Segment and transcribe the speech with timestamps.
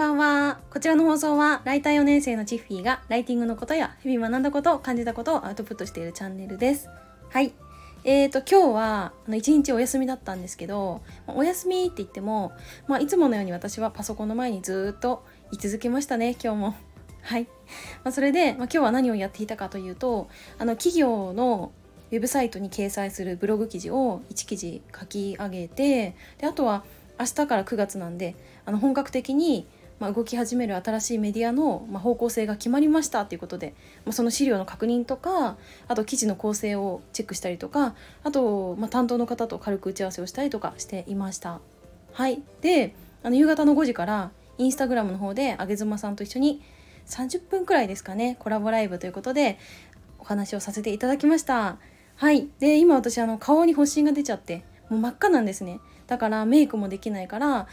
[0.00, 0.60] ばんは。
[0.70, 6.88] こちらの放送は、ライター4年生のチッフィーが、ライティングのことや、日々学んだことを感じたことをアウトプットしているチャンネルです。
[7.28, 7.52] はい。
[8.04, 12.52] えーと、今日は、あの、一日お休みだったんですけど、お休みって言っても、
[12.88, 16.74] まあ、いつものように私はパソコンの前にずっと居続けましたね、今日も。
[17.20, 17.46] はい。
[18.02, 21.72] まあ、それで、まあ、今日は何をやっていたかというと、あの、企業の
[22.10, 26.82] ウェブサイトに掲載するブログ記事を1記事書き上げてであとは
[27.20, 29.68] 明日から9月なんであの本格的に
[30.00, 33.74] ま動き始める新しいメディアの、ま方向性が決まりましたっていうことで、
[34.06, 41.60] まあ、その資料の確認とかあと記事の構成をチェックしたりとかあと、ま、担当の方と軽く打ち合わせをしたりとかしていました。
[42.12, 42.42] はい。
[42.62, 46.62] であの夕方の5時からインスタグラムの方であげずまさんと一緒に
[47.06, 49.58] 30分くらいですかねコラボライブということで
[50.18, 51.76] お話をさせていただきました。
[52.16, 52.48] はい。
[52.58, 55.80] で今私あの顔に発疹が出ちゃってもう真っ赤なんですね。
[56.06, 57.68] だからメイクもできないから、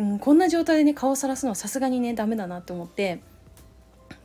[0.00, 3.20] うん、こんな状態でね顔をさらすのはさすがにねダメだなって思って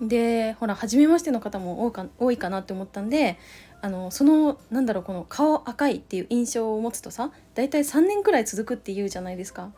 [0.01, 3.37] でほら初めましての方も多か多いかなって思ったんで
[3.81, 9.71] あのそのなんだろうこの顔赤いっていう印象を持つとさ大体3年くらい続くって言うじゃないですか。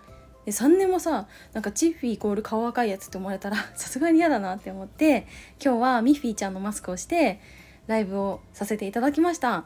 [0.46, 5.28] で3年もさなんかチッフィーイコール顔赤いやつって思われたら さすがに嫌だなって思って
[5.62, 7.42] 今日はミッフィーちゃんのマスクをして
[7.88, 9.66] ライブをさせていただきました。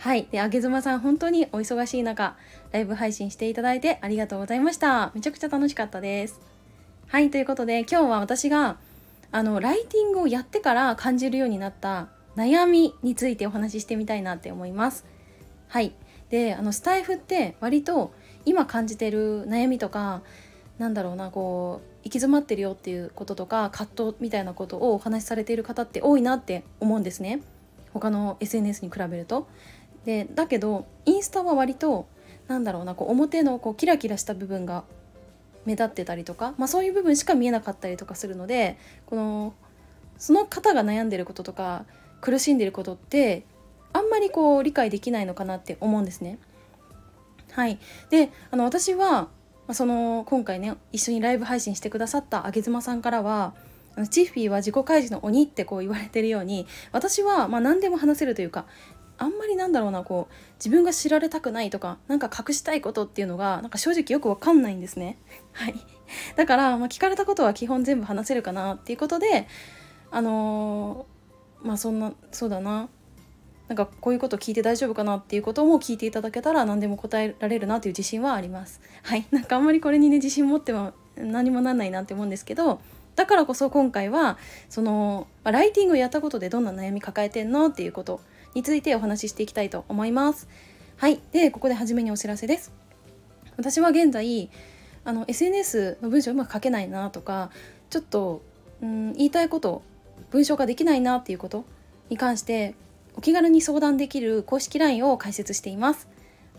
[0.00, 0.26] はい。
[0.30, 2.34] で、あげずまさん、本当にお忙しい中、
[2.72, 5.12] ライブ配信していただいてありがとうございました。
[5.14, 6.40] めちゃくちゃ楽しかったです。
[7.08, 7.30] はい。
[7.30, 8.78] ということで、今日は私が、
[9.30, 15.04] あの、ライティングをやってから感じるようになった悩みについてお話ししてみたいなって思います。
[15.68, 15.92] はい。
[16.30, 18.14] で、あの、スタイフって割と
[18.46, 20.22] 今感じてる悩みとか、
[20.78, 27.42] なんだろうな、こう、行き詰まってるよっていうこととか、葛藤みたいなことをお話しされている方って多いなって思うんですね。
[27.92, 29.48] 他の SNS に比べると。
[30.04, 32.06] でだけどインスタは割と
[32.48, 34.84] なんだろうなこう表のこうキラキラした部分が
[35.66, 39.54] 目立ってたりとか、まあ、そういう部分しか見えなかったりとかするのでこの
[40.18, 41.84] その方が悩んでることとか
[42.20, 43.44] 苦しんでることって
[43.92, 46.38] あんまりこう理解できないのかなって思うんですね。
[47.52, 47.78] はい、
[48.10, 49.28] であの私は、
[49.72, 53.54] その今回ね一緒にライブ配信してくださったあげずまさんからは
[54.10, 58.66] チッフィーは自己開示の鬼ってこう言われてるように私はま何でも話せるというか
[59.20, 65.18] あんまりなんだろうなこう自分が知られたくないとかなんか隠したいことっていうのがなんか正直よくわかんないんですね。
[65.52, 65.74] はい、
[66.36, 69.46] だから、まあ、聞かれたことは基本全部話せるかなっていうことで
[70.10, 72.88] あのー、まあそんなそうだな
[73.68, 78.80] なんかこういうこと聞いて大丈夫かなっていうことも聞いていただけたら何でも答えられるなという自信はあります。
[79.02, 82.80] はい、 なんかあんまりこれにね自信持っても何もなんないなって思うんですけど
[83.14, 84.38] だからこそ今回は
[84.70, 88.20] その、ま、ライティングをやったことでどんな悩み抱えてんのっていうこと
[88.54, 90.48] についてお話ししていきたいと思います。
[90.96, 91.20] はい。
[91.32, 92.72] で、ここで初めにお知らせです。
[93.56, 94.50] 私は現在、
[95.04, 97.50] あの SNS の文章うまく書けないなとか、
[97.88, 98.42] ちょっと、
[98.82, 99.82] うん、言いたいこと、
[100.30, 101.64] 文章化できないなっていうこと
[102.08, 102.74] に関して、
[103.16, 106.08] お気軽に相談できる公式 LINE を開設しています。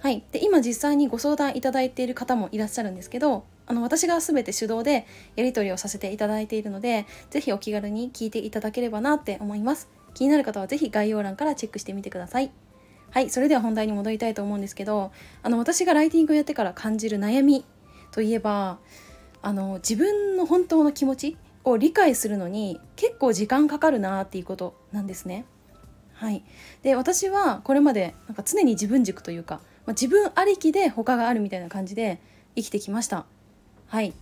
[0.01, 9.89] はい、で今実際にご相談いただいている方もいらっしゃるんですけどあの私が全て手動でやり取りをさせていただいているので是非お気軽に聞いていただければなって思います。
[10.13, 12.51] 気になる方は是非概要欄からチェックしてみてください。
[13.11, 15.11] はい、それでは本題に戻りたいと思うんですけど、
[15.43, 17.65] あの私がライティングをやってから感じる悩み
[18.11, 18.79] といえば、
[19.41, 25.45] あの自分の本当の気持ちを理解するのに結構時間かかるなっていうことなんですね。
[26.13, 26.43] はい、
[26.83, 29.55] で私はこれまでなんか常に自分軸というか、
[29.85, 32.21] まあ、自分ありきで他があるみたいな感じで
[32.55, 33.25] 生きてきました。
[33.87, 34.13] はい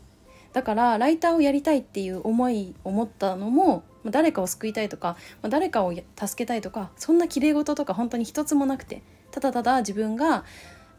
[0.54, 6.06] だからライターをやりたいっていう思いを持ったのも誰かを救いたいとか誰かを助
[6.36, 9.02] けたいとかそんな綺麗事とか本当に一つもなくて
[9.32, 10.46] ただただ自分が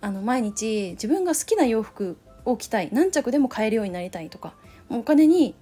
[0.01, 4.55] あの毎日自分が好きな洋服を着たい何着でも買えるようになりたいとか
[4.91, 5.55] お金に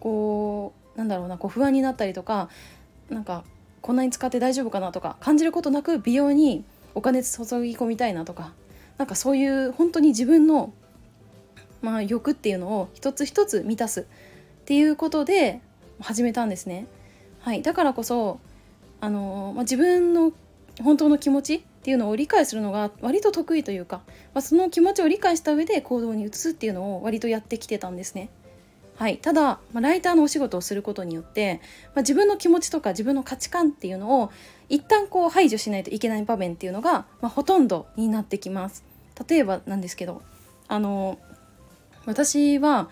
[0.00, 2.48] こうなんだろうなこう不安になったりとか
[3.10, 3.44] なんか
[3.82, 6.64] こんなに使って大丈夫かなとか感じることなく美容に
[6.94, 7.28] お金注
[7.62, 8.52] ぎ込みたいなとか
[8.98, 10.72] なんかそういう本当に自分の
[11.82, 14.04] まあ、欲っていうのを一つ一つ満たすっ
[14.64, 15.60] ていうことで
[16.00, 16.86] 始めたんですね。
[17.40, 18.40] はい、だからこそ
[19.00, 20.32] あの、まあ、自分の
[20.82, 24.02] 本当の気持ちっていうのを理解するのが割と得意というか、
[24.34, 28.28] まあ、その気持ちを理解した上で行動に移すっていうのを割とやってきてたんですね。
[28.96, 31.60] はい、ただ、まあ、ライターのお仕事をすることによって、
[31.94, 34.32] まあ、自分の気持ちとか自分の価値観っていうのを
[34.70, 38.84] 一旦こう排除しないといけない場面っていうのが、まあ、ほとんどになってきます。
[39.28, 40.22] 例えばなんですけど
[40.68, 41.18] あの
[42.06, 42.88] 私は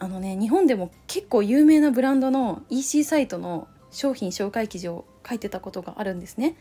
[0.00, 6.56] あのね日本でも結構有名なブランドの EC サイトの商品紹介記事を書いてたことがあるんですね。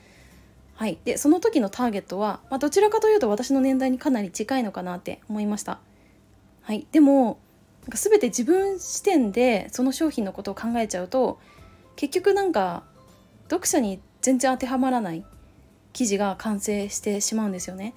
[0.76, 5.80] はい、でその時のターゲットは、まあ、どちらかというと私の年代にかなり近いのかなって思いました。
[6.62, 7.40] はい、でも
[7.84, 11.40] なんか全て自分視点でその商品のことを考えちゃうと
[11.96, 12.84] 結局なんか
[13.50, 15.26] 読者に全然当てはまらない
[15.94, 17.96] 記事が完成してしまうんですよね。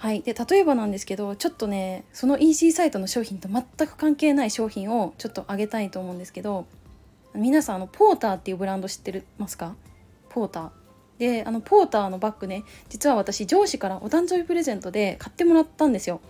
[0.00, 6.64] はい、で例えばなんですけどちょっとねその EC サイトの商品と全く関係ない商品をちょっとあげたいと思うんですけど
[7.34, 9.76] 皆さんあのポーターっていうブランド知ってますか？
[10.30, 10.70] ポーター。
[11.18, 16.22] であのポーターのバッグね実は私上司からお誕生日プレゼントで買ってもらったんですよ。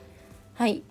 [0.55, 0.83] はい。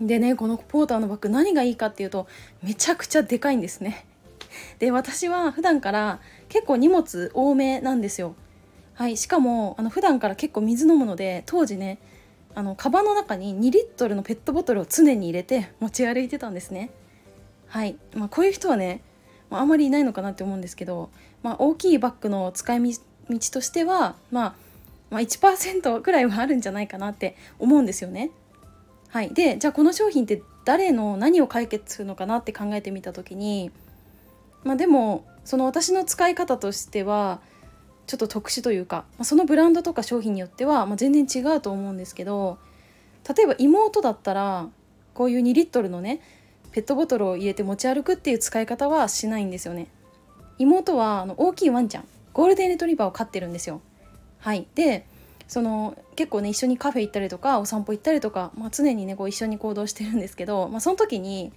[0.00, 2.26] でねこのポーターのバッグ何がいいかっていうと
[2.64, 4.06] めちゃくちゃでかいんですね。
[4.80, 8.34] で私は普段から結構荷物多めなんですよ。
[9.02, 11.98] はいしかもあの普段から結構水飲むので当時ね
[12.54, 16.90] あのカバンの中に2リットルのペットボトルを常に入れて持ち歩いてたんですね。
[17.66, 19.02] はい、まあ、こういう人はね、
[19.50, 21.10] まあ、あまりいないのかなって思うんですけど、
[21.42, 22.92] まあ、大きいバッグの使い道
[23.28, 24.54] としては、まあ、
[25.10, 28.30] まあ1%くらいはあるんじゃないかなって思うんですよね。
[29.08, 33.72] はい、でじゃあこの商品って誰の何を解決するのかなって考えてみた時に
[34.62, 37.40] まあでもその私の使い方としては
[38.06, 42.58] ちょっと特殊というか、まあ、そのブランドとか商品によっては、まあ、全然違うと思うんですけど
[43.36, 44.68] 例えば妹だったら
[45.14, 46.20] こういう2リットルのね
[46.72, 49.88] ペットボトルを入れて持ち歩くっていう使い方はしないんですよね。
[50.58, 53.82] 妹はあの大きいワンちゃんゴールデンレトリバーを飼ってるんですよ。
[54.38, 54.66] はい。
[54.74, 55.06] で
[55.48, 61.52] その結構ね一緒にカフェ行ったりとかお散歩行ったりとか、まあ、常にねこう一緒に行動してるんですけど、まあ、その時に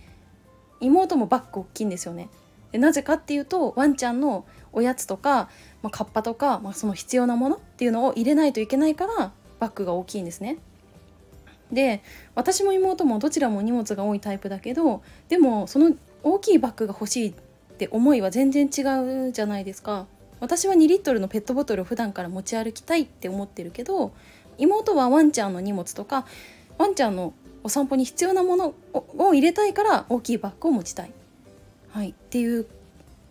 [0.82, 2.30] 妹もバッグ大きいんですよね。
[2.76, 5.50] でなぜかっていうとワンちゃんのおやつとか、
[5.82, 9.32] まあ、カッパとか、まあ、その必要なものっていうのを入れないといけないから
[9.62, 10.58] バッグが大きいんですね。
[11.72, 12.04] で
[12.36, 17.34] 私も妹もどちらも荷物が多いタイプだけどでもその大きいバッグが欲しいっ
[17.78, 18.82] て思いは全然違
[19.30, 20.06] うじゃないですか。
[20.42, 24.12] 私は2リットルのペットボトルを普段から持ち歩きたいって思ってるけど
[24.58, 26.26] 妹はワンちゃんの荷物とか
[26.78, 27.34] ワンちゃんの
[27.64, 28.76] お散歩に必要なもの
[29.18, 31.12] を入れたいから大きいバッグを持ちたい、
[31.96, 32.68] はい、っていう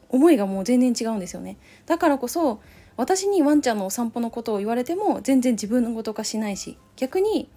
[0.08, 1.58] 思いがもう全然違うんですよね。
[1.84, 2.62] だからこそ
[2.96, 7.50] 私にワンちゃんのお散歩のことを言われても全然自分のこと化しないし逆に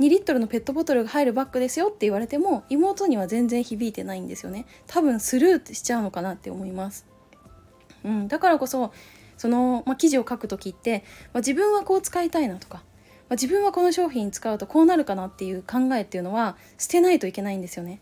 [0.00, 4.66] 2リットルのペットボトルが入るバッグですよって言われても妹には全然響いてないんですよね。
[4.88, 7.06] 多分スルーしちゃうのかなって思います。
[8.04, 8.92] うん、だからこそ
[9.36, 12.82] その、ま、記事を書く時って、ま、自分はこう使いたいなとか、
[13.28, 18.00] ま、自分はこの商品使うとこうなるかなっていう考えっていうのは捨てないといけないんですよね。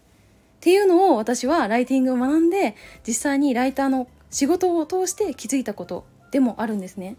[0.57, 2.75] っていうのを私はライティングを学んで
[3.07, 7.17] 実際にライターの仕事を通して気づいたことでもあるんですね。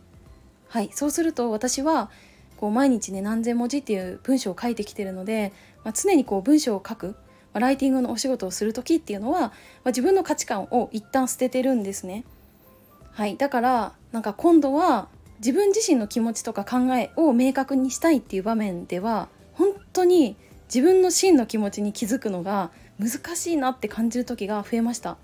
[0.67, 2.09] はい、そうすると私は
[2.57, 5.53] こう毎日ね何千文字っていう文章を書いてきてるので、
[5.83, 7.13] まあ、常にこう文章を書く、ま
[7.53, 9.51] あ、ライティングのお仕事をする時っていうのは、まあ、
[9.87, 12.25] 自分の価値観を一旦捨ててるんですね。
[13.11, 15.07] はいだからなんか今度は
[15.39, 20.35] 自分自身の気持ちとか考えを明確にしたいっていう場面では本当に
[20.67, 25.17] 自分の真の気持ちに気づくのが難しいなって感じる時が増えました。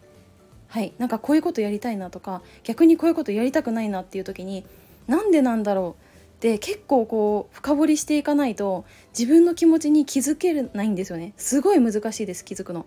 [0.67, 0.93] はい。
[0.97, 4.65] なんかこういうことやりたいなとか逆にこういうことやりたくないなっていう時に
[5.07, 8.85] なんでなんだろうで結構こう深掘りしていかないと
[9.17, 11.33] 自分の気持ちに気づけないんですよね。
[11.37, 12.85] すごい難しいです気づくの。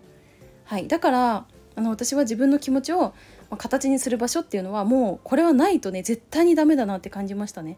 [0.65, 0.87] はい。
[0.87, 1.45] だから
[1.75, 3.13] あの私は自分の気持ちを
[3.57, 7.77] 形にする場所っていうのはもうこれはないとね絶対にダメだなって感じましたね。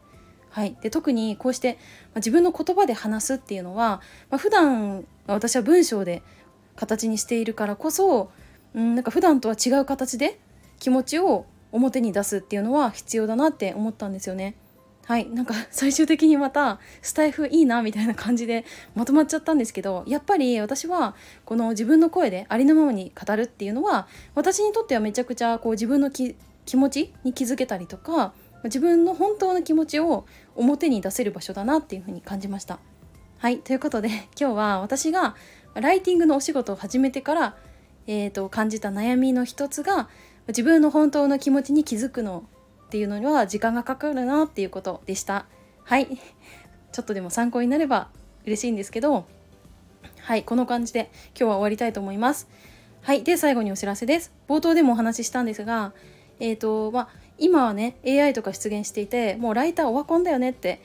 [0.49, 1.77] はい、で特にこうして、
[2.13, 6.23] ま自分の言葉で話すっていうのは、まあ、普段私は文章で
[6.75, 8.31] 形にしているからこそ、
[8.73, 10.39] うん、なんか普段とは違う形で
[10.79, 14.55] 気持ちを表に出すっていうのは必要だなって思ったんですよね。
[15.05, 26.35] はいなんか 最終的にまたスタイフいいなみたいな感じでまとまっちゃったんですけどやっぱり私はこの自分の声でありのままに語るっていうのは私にとってはめちゃくちゃこう自分の気
[26.73, 28.33] 持ちに気づけたりとか
[28.65, 30.25] 自分の本当の気持ちを
[30.55, 32.79] 表に出せる場所だなっていうふうに感じました。
[33.37, 35.35] はいということで 今日は私が
[35.75, 37.57] ライティングのお仕事を始めてから、
[38.07, 40.09] えーと感じた悩みの一つが
[40.47, 42.43] 自分の本当の気持ちに気づくの
[42.87, 45.45] っていうのには時間がかかるなっていうことでした。
[45.83, 46.07] はい
[46.91, 48.09] ちょっとでも参考になれば
[48.45, 49.25] 嬉しいんですけど
[50.21, 52.47] はいこの感じで今日は終わりたいと思います。
[53.01, 54.33] はいで最後にお知らせです。
[54.47, 55.93] 冒頭でもお話ししたんですが
[56.39, 57.09] えっ、ー、とまあ
[57.39, 60.81] 今はね AI とか出現していてもうライターオワコンだよねって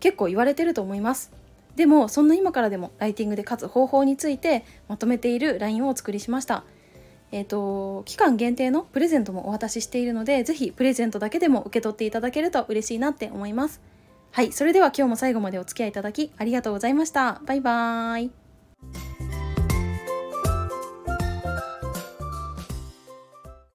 [0.00, 1.32] 結構言われてると思います
[1.76, 6.64] でもそんな今からでもライティングで勝つ方法についてまとめている LINE をお作りしました
[7.32, 13.80] えーと、期間限定のプレゼントもお渡ししているので是非プレゼントだけでも受け取っていただけると嬉しいなって思います。
[14.30, 17.40] はい、それでは今日も最後までお付き合いいただきありがとうございました。
[17.44, 18.43] バイバーイ。